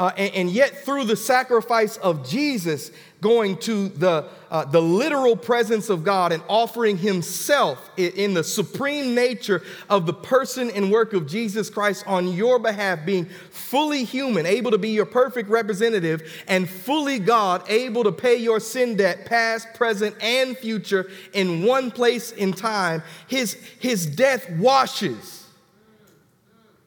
[0.00, 5.36] Uh, and, and, yet, through the sacrifice of Jesus going to the, uh, the literal
[5.36, 10.90] presence of God and offering himself in, in the supreme nature of the person and
[10.90, 15.50] work of Jesus Christ on your behalf, being fully human, able to be your perfect
[15.50, 21.62] representative, and fully God, able to pay your sin debt, past, present, and future, in
[21.62, 25.46] one place in time, his, his death washes.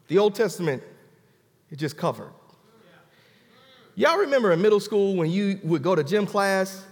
[0.08, 0.82] The Old Testament,
[1.70, 2.32] it just covered.
[3.96, 6.84] Y'all remember in middle school when you would go to gym class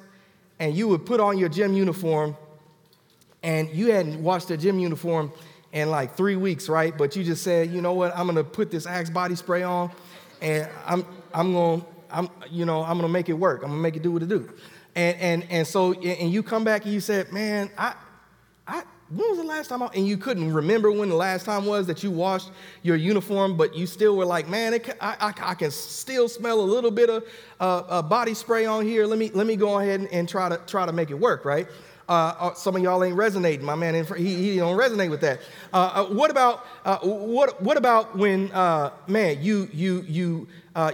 [0.60, 2.38] and you would put on your gym uniform
[3.42, 5.32] and you hadn't washed the gym uniform
[5.72, 6.96] in like three weeks, right?
[6.96, 9.90] But you just said, you know what, I'm gonna put this Axe body spray on
[10.44, 13.64] and I'm, I'm gonna, I'm, you know, I'm gonna make it work.
[13.64, 14.48] I'm gonna make it do what it do.
[14.96, 17.96] And, and, and so, and you come back and you said, man, I, I,
[19.14, 21.86] when was the last time I, and you couldn't remember when the last time was
[21.88, 22.50] that you washed
[22.82, 26.62] your uniform, but you still were like, man, it, I, I, I, can still smell
[26.62, 27.26] a little bit of
[27.60, 29.06] uh, uh, body spray on here.
[29.06, 31.44] Let me, let me go ahead and, and try, to, try to make it work,
[31.44, 31.68] right?
[32.08, 33.66] Uh, uh some of y'all ain't resonating.
[33.66, 35.42] My man, he, he don't resonate with that.
[35.74, 36.66] Uh, uh, what about
[37.04, 38.50] what, what about when
[39.08, 40.48] man you you you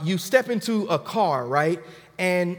[0.04, 1.80] you step into a car right
[2.20, 2.58] and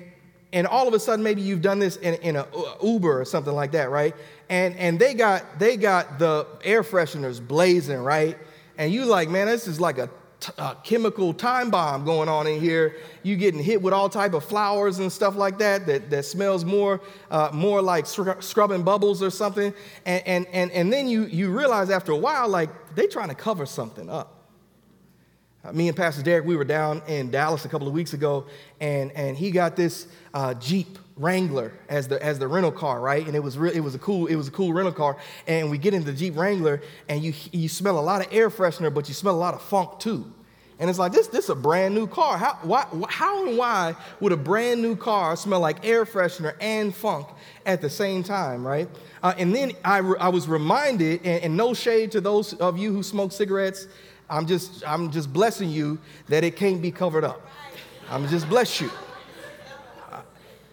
[0.52, 2.46] and all of a sudden maybe you've done this in, in an
[2.82, 4.14] Uber or something like that right
[4.48, 8.38] and and they got they got the air fresheners blazing, right?
[8.76, 10.08] And you like, man, this is like a,
[10.38, 12.96] t- a chemical time bomb going on in here.
[13.24, 16.64] You getting hit with all type of flowers and stuff like that that, that smells
[16.64, 19.74] more uh, more like scrubbing bubbles or something.
[20.06, 23.34] And, and and and then you you realize after a while, like they trying to
[23.34, 24.34] cover something up.
[25.64, 28.46] Uh, me and Pastor Derek, we were down in Dallas a couple of weeks ago,
[28.80, 33.26] and, and he got this uh, Jeep Wrangler as the as the rental car, right?
[33.26, 35.16] And it was re- it was a cool it was a cool rental car.
[35.46, 38.50] And we get into the Jeep Wrangler, and you you smell a lot of air
[38.50, 40.32] freshener, but you smell a lot of funk too.
[40.80, 42.38] And it's like this this is a brand new car.
[42.38, 46.94] How why how and why would a brand new car smell like air freshener and
[46.94, 47.26] funk
[47.66, 48.88] at the same time, right?
[49.22, 52.78] Uh, and then I, re- I was reminded, and, and no shade to those of
[52.78, 53.88] you who smoke cigarettes
[54.30, 57.46] I'm just, I'm just blessing you that it can't be covered up.
[58.10, 58.90] I'm just bless you.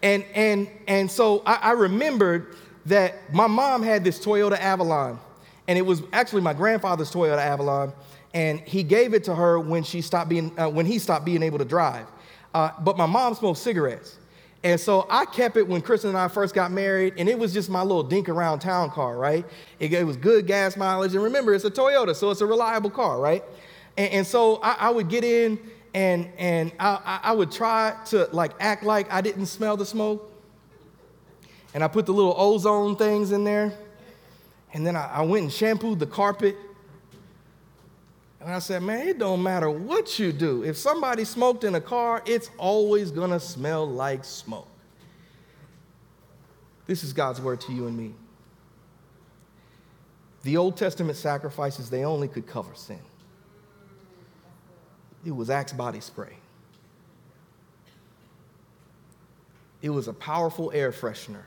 [0.02, 2.54] And, and, and so I, I remembered
[2.86, 5.18] that my mom had this Toyota Avalon,
[5.68, 7.92] and it was actually my grandfather's Toyota Avalon,
[8.34, 11.42] and he gave it to her when she stopped being, uh, when he stopped being
[11.42, 12.06] able to drive.
[12.54, 14.18] Uh, but my mom smoked cigarettes.
[14.62, 17.52] And so I kept it when Kristen and I first got married, and it was
[17.52, 19.44] just my little dink around town car, right?
[19.78, 21.14] It, it was good gas mileage.
[21.14, 23.44] And remember, it's a Toyota, so it's a reliable car, right?
[23.96, 25.58] And, and so I, I, would get in
[25.96, 30.30] and, and I, I would try to like act like I didn't smell the smoke.
[31.72, 33.72] And I put the little ozone things in there.
[34.74, 36.54] And then I, I went and shampooed the carpet.
[38.40, 40.62] And I said, man, it don't matter what you do.
[40.64, 44.68] If somebody smoked in a car, it's always gonna smell like smoke.
[46.86, 48.12] This is God's word to you and me.
[50.42, 53.00] The Old Testament sacrifices, they only could cover sin.
[55.26, 56.36] It was Axe body spray.
[59.82, 61.42] It was a powerful air freshener.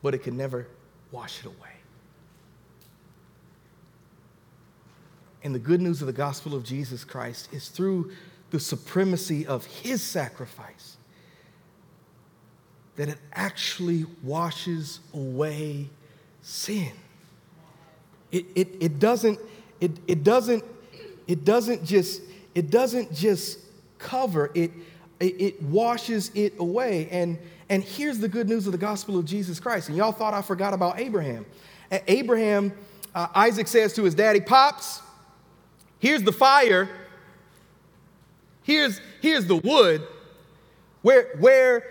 [0.00, 0.68] But it could never
[1.10, 1.56] wash it away.
[5.42, 8.12] And the good news of the gospel of Jesus Christ is through
[8.50, 10.96] the supremacy of his sacrifice
[12.94, 15.88] that it actually washes away
[16.42, 16.92] sin.
[18.30, 19.38] It, it, it doesn't,
[19.80, 20.64] it, it doesn't,
[21.26, 22.22] it doesn't just,
[22.54, 23.60] it doesn't just
[23.98, 24.70] cover, it,
[25.20, 27.08] it, it washes it away.
[27.10, 29.88] And, and here's the good news of the gospel of Jesus Christ.
[29.88, 31.44] And y'all thought I forgot about Abraham.
[32.06, 32.72] Abraham
[33.14, 35.02] uh, Isaac says to his daddy, Pops,
[35.98, 36.88] here's the fire,
[38.62, 40.06] here's, here's the wood.
[41.02, 41.84] Where, where,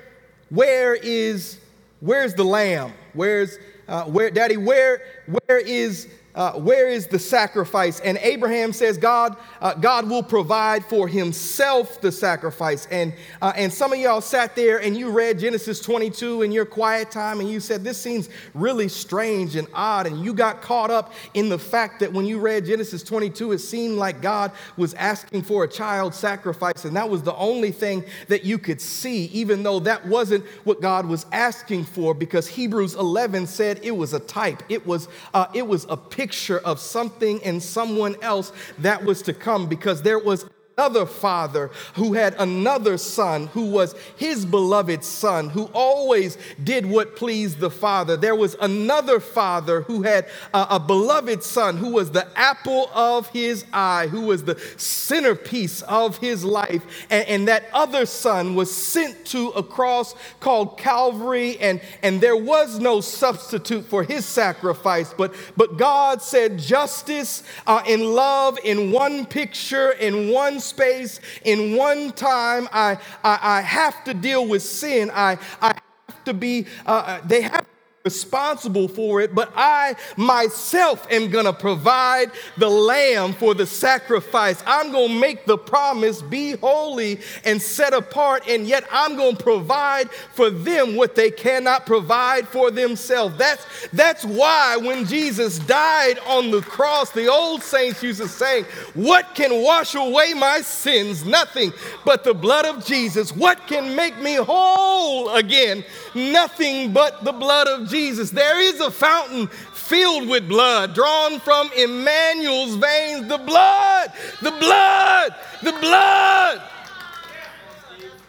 [0.49, 1.59] where is,
[1.99, 2.93] where's the lamb?
[3.13, 3.57] Where's,
[3.88, 6.07] uh, where, daddy, where, where is
[6.38, 7.99] uh, where is the sacrifice?
[8.01, 12.88] And Abraham says, God, uh, God will provide for himself the sacrifice.
[12.91, 13.11] And,
[13.41, 17.09] uh, and some of y'all sat there and you read Genesis 22 in your quiet
[17.09, 20.05] time and you said, This seems really strange and odd.
[20.05, 23.59] And you got caught up in the fact that when you read Genesis 22, it
[23.59, 26.85] seemed like God was asking for a child sacrifice.
[26.85, 30.81] And that was the only thing that you could see, even though that wasn't what
[30.81, 35.47] God was asking for, because Hebrews 11 said it was a type, it was, uh,
[35.55, 40.01] it was a picture picture of something and someone else that was to come because
[40.01, 40.45] there was
[40.78, 47.15] another father who had another son who was his beloved son who always did what
[47.15, 48.15] pleased the father.
[48.15, 53.28] There was another father who had a, a, beloved son who was the apple of
[53.30, 57.07] his eye, who was the centerpiece of his life.
[57.09, 62.38] And, and that other son was sent to a cross called Calvary, and, and there
[62.38, 65.11] was no substitute for his sacrifice.
[65.11, 71.76] But, but God said justice uh, and love in one picture, in one space, in
[71.76, 72.68] one time.
[72.72, 75.11] I, I, I have to deal with sin.
[75.13, 77.66] I, I have to be, uh, uh they have
[78.08, 84.64] responsible for it, but I myself am to provide the lamb for the sacrifice.
[84.66, 90.10] I'm to make the promise be holy and set apart, and yet I'm to provide
[90.10, 93.36] for them what they cannot provide for themselves.
[93.38, 98.64] That's, that's why when Jesus died on the cross, the old saints used to say,
[98.93, 101.26] What can wash away my sins?
[101.26, 101.74] Nothing
[102.06, 103.36] but the blood of Jesus.
[103.36, 105.84] What can make me whole again?
[106.16, 107.97] Nothing but the blood of Jesus.
[107.98, 113.28] Jesus, there is a fountain filled with blood drawn from Emmanuel's veins.
[113.28, 116.62] The blood, the blood, the blood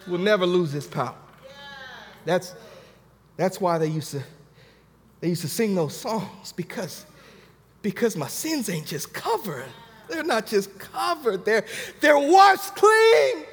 [0.07, 1.15] will never lose its power.
[2.25, 2.55] That's,
[3.37, 4.23] that's why they used to
[5.21, 7.05] they used to sing those songs because
[7.83, 9.69] because my sins ain't just covered.
[10.09, 11.45] They're not just covered.
[11.45, 11.67] They're
[12.01, 13.45] they're washed clean.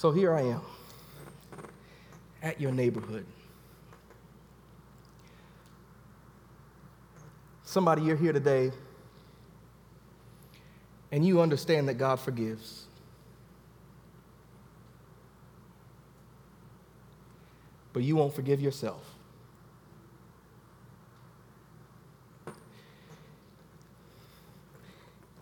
[0.00, 0.62] So here I am
[2.42, 3.26] at your neighborhood.
[7.64, 8.72] Somebody, you're here today
[11.12, 12.86] and you understand that God forgives.
[17.92, 19.04] But you won't forgive yourself.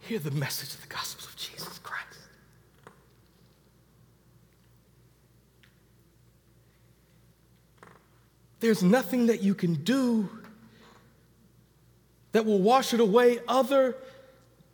[0.00, 2.07] Hear the message of the gospel of Jesus Christ.
[8.60, 10.28] There's nothing that you can do
[12.32, 13.96] that will wash it away other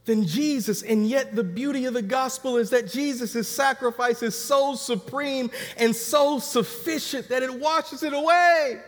[0.05, 0.83] than Jesus.
[0.83, 5.95] And yet, the beauty of the gospel is that Jesus' sacrifice is so supreme and
[5.95, 8.81] so sufficient that it washes it away.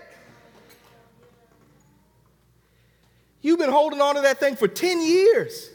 [3.41, 5.71] You've been holding on to that thing for 10 years.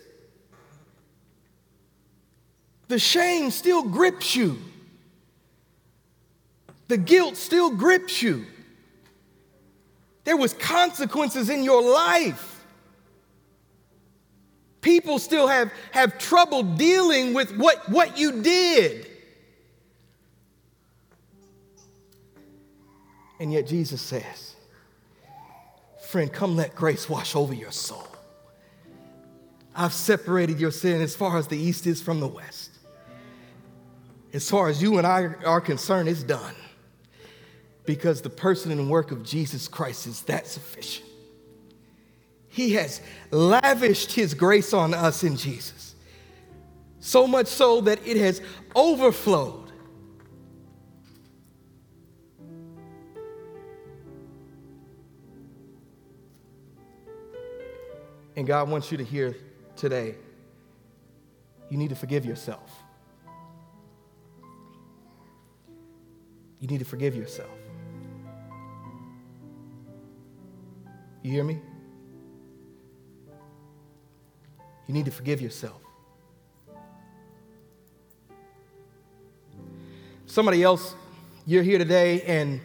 [2.89, 4.59] The shame still grips you,
[6.89, 8.45] the guilt still grips you.
[10.31, 12.63] There was consequences in your life.
[14.79, 19.09] People still have, have trouble dealing with what, what you did.
[23.41, 24.55] And yet Jesus says,
[26.07, 28.07] friend, come let grace wash over your soul.
[29.75, 32.71] I've separated your sin as far as the east is from the west.
[34.31, 36.55] As far as you and I are concerned, it's done
[37.85, 41.07] because the person and work of Jesus Christ is that sufficient.
[42.47, 43.01] He has
[43.31, 45.95] lavished His grace on us in Jesus,
[46.99, 48.41] so much so that it has
[48.75, 49.71] overflowed.
[58.35, 59.35] And God wants you to hear
[59.75, 60.15] today
[61.69, 62.69] you need to forgive yourself.
[66.59, 67.60] You need to forgive yourself.
[71.23, 71.59] You hear me?
[74.87, 75.81] You need to forgive yourself.
[80.25, 80.95] Somebody else,
[81.45, 82.61] you're here today and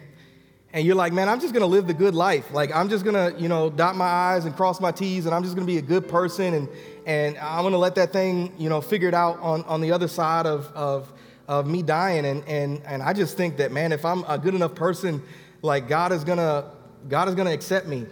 [0.73, 2.51] and you're like, man, I'm just gonna live the good life.
[2.51, 5.41] Like, I'm just gonna, you know, dot my I's and cross my T's, and I'm
[5.41, 6.69] just gonna be a good person, and,
[7.05, 10.07] and I'm gonna let that thing, you know, figure it out on, on the other
[10.07, 11.11] side of, of,
[11.47, 12.25] of me dying.
[12.25, 15.23] And, and, and I just think that, man, if I'm a good enough person,
[15.61, 16.69] like, God is gonna,
[17.07, 18.05] God is gonna accept me.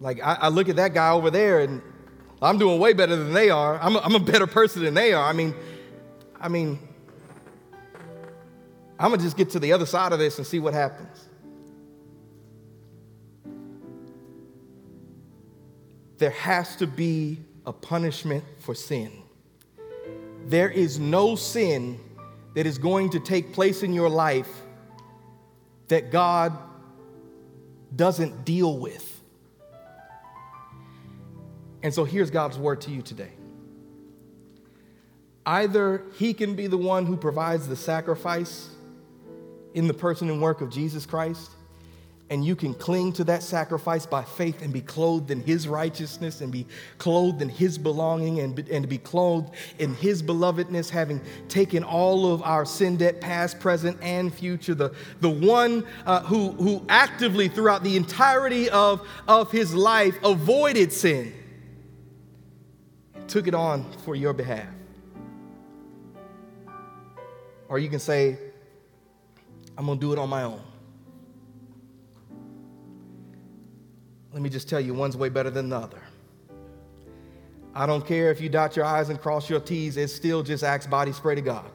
[0.00, 1.82] Like, I, I look at that guy over there, and
[2.40, 3.78] I'm doing way better than they are.
[3.80, 5.28] I'm a, I'm a better person than they are.
[5.28, 5.54] I mean,
[6.40, 6.78] I mean,
[8.98, 11.28] I'm gonna just get to the other side of this and see what happens.
[16.18, 19.12] There has to be a punishment for sin.
[20.46, 22.00] There is no sin
[22.54, 24.48] that is going to take place in your life
[25.88, 26.56] that God
[27.94, 29.17] doesn't deal with.
[31.88, 33.30] And so here's God's word to you today.
[35.46, 38.68] Either He can be the one who provides the sacrifice
[39.72, 41.50] in the person and work of Jesus Christ,
[42.28, 46.42] and you can cling to that sacrifice by faith and be clothed in His righteousness
[46.42, 46.66] and be
[46.98, 52.30] clothed in His belonging and, be, and be clothed in His belovedness, having taken all
[52.30, 54.74] of our sin debt, past, present, and future.
[54.74, 60.92] The, the one uh, who, who actively, throughout the entirety of, of His life, avoided
[60.92, 61.32] sin
[63.28, 64.66] took it on for your behalf.
[67.68, 68.38] Or you can say,
[69.76, 70.62] I'm going to do it on my own.
[74.32, 76.02] Let me just tell you, one's way better than the other.
[77.74, 80.64] I don't care if you dot your I's and cross your T's, it's still just
[80.64, 81.70] Axe body spray to God.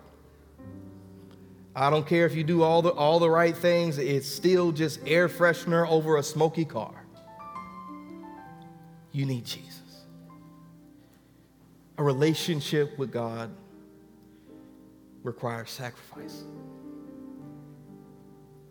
[1.75, 4.99] I don't care if you do all the, all the right things, it's still just
[5.07, 6.93] air freshener over a smoky car.
[9.11, 9.82] You need Jesus.
[11.97, 13.51] A relationship with God
[15.23, 16.43] requires sacrifice.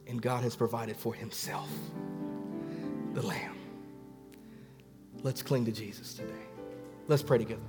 [0.06, 1.68] And God has provided for Himself
[3.14, 3.56] the Lamb.
[5.22, 6.32] Let's cling to Jesus today.
[7.06, 7.62] Let's pray together.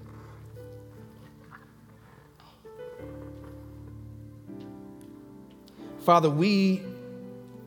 [5.99, 6.83] Father, we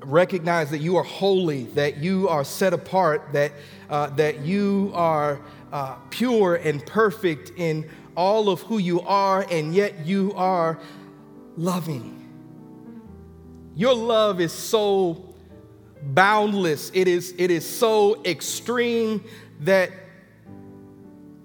[0.00, 3.52] recognize that you are holy, that you are set apart, that,
[3.88, 5.40] uh, that you are
[5.72, 10.78] uh, pure and perfect in all of who you are, and yet you are
[11.56, 12.12] loving.
[13.74, 15.34] Your love is so
[16.02, 19.24] boundless, it is, it is so extreme
[19.60, 19.90] that,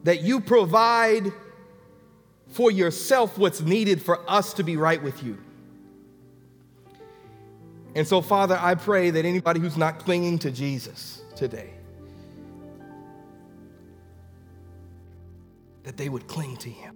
[0.04, 1.32] that you provide
[2.48, 5.38] for yourself what's needed for us to be right with you.
[7.96, 11.74] And so, Father, I pray that anybody who's not clinging to Jesus today,
[15.84, 16.96] that they would cling to Him.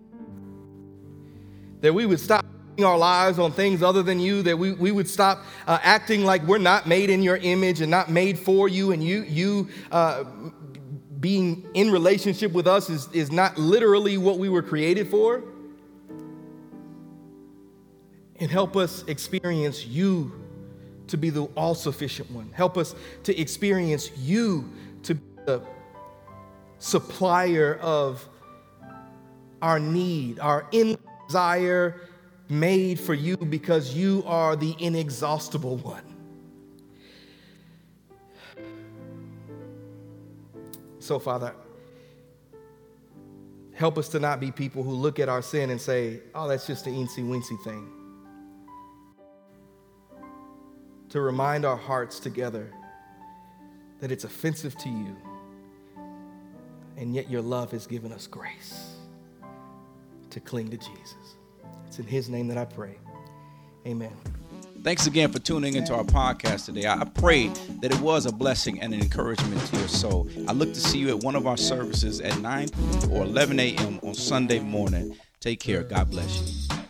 [1.82, 2.46] That we would stop
[2.84, 6.44] our lives on things other than you, that we, we would stop uh, acting like
[6.44, 10.26] we're not made in your image and not made for you, and you, you uh,
[11.20, 15.44] being in relationship with us is, is not literally what we were created for.
[18.40, 20.34] And help us experience you
[21.08, 22.52] to be the all sufficient one.
[22.54, 24.70] Help us to experience you
[25.04, 25.62] to be the
[26.80, 28.28] supplier of
[29.66, 30.96] our need, our in
[31.26, 32.00] desire
[32.50, 36.04] made for you because you are the inexhaustible one.
[41.00, 41.56] So, Father,
[43.74, 46.68] help us to not be people who look at our sin and say, oh, that's
[46.68, 47.90] just an eensy weensy thing.
[51.10, 52.72] To remind our hearts together
[54.00, 55.18] that it's offensive to you,
[56.98, 58.95] and yet your love has given us grace
[60.36, 61.38] to cling to Jesus.
[61.88, 62.98] It's in His name that I pray.
[63.88, 64.12] Amen.
[64.84, 66.86] Thanks again for tuning into our podcast today.
[66.88, 67.48] I pray
[67.82, 70.28] that it was a blessing and an encouragement to your soul.
[70.50, 72.68] I look to see you at one of our services at 9
[73.12, 74.00] or 11 a.m.
[74.04, 75.16] on Sunday morning.
[75.40, 75.84] Take care.
[75.84, 76.85] God bless you.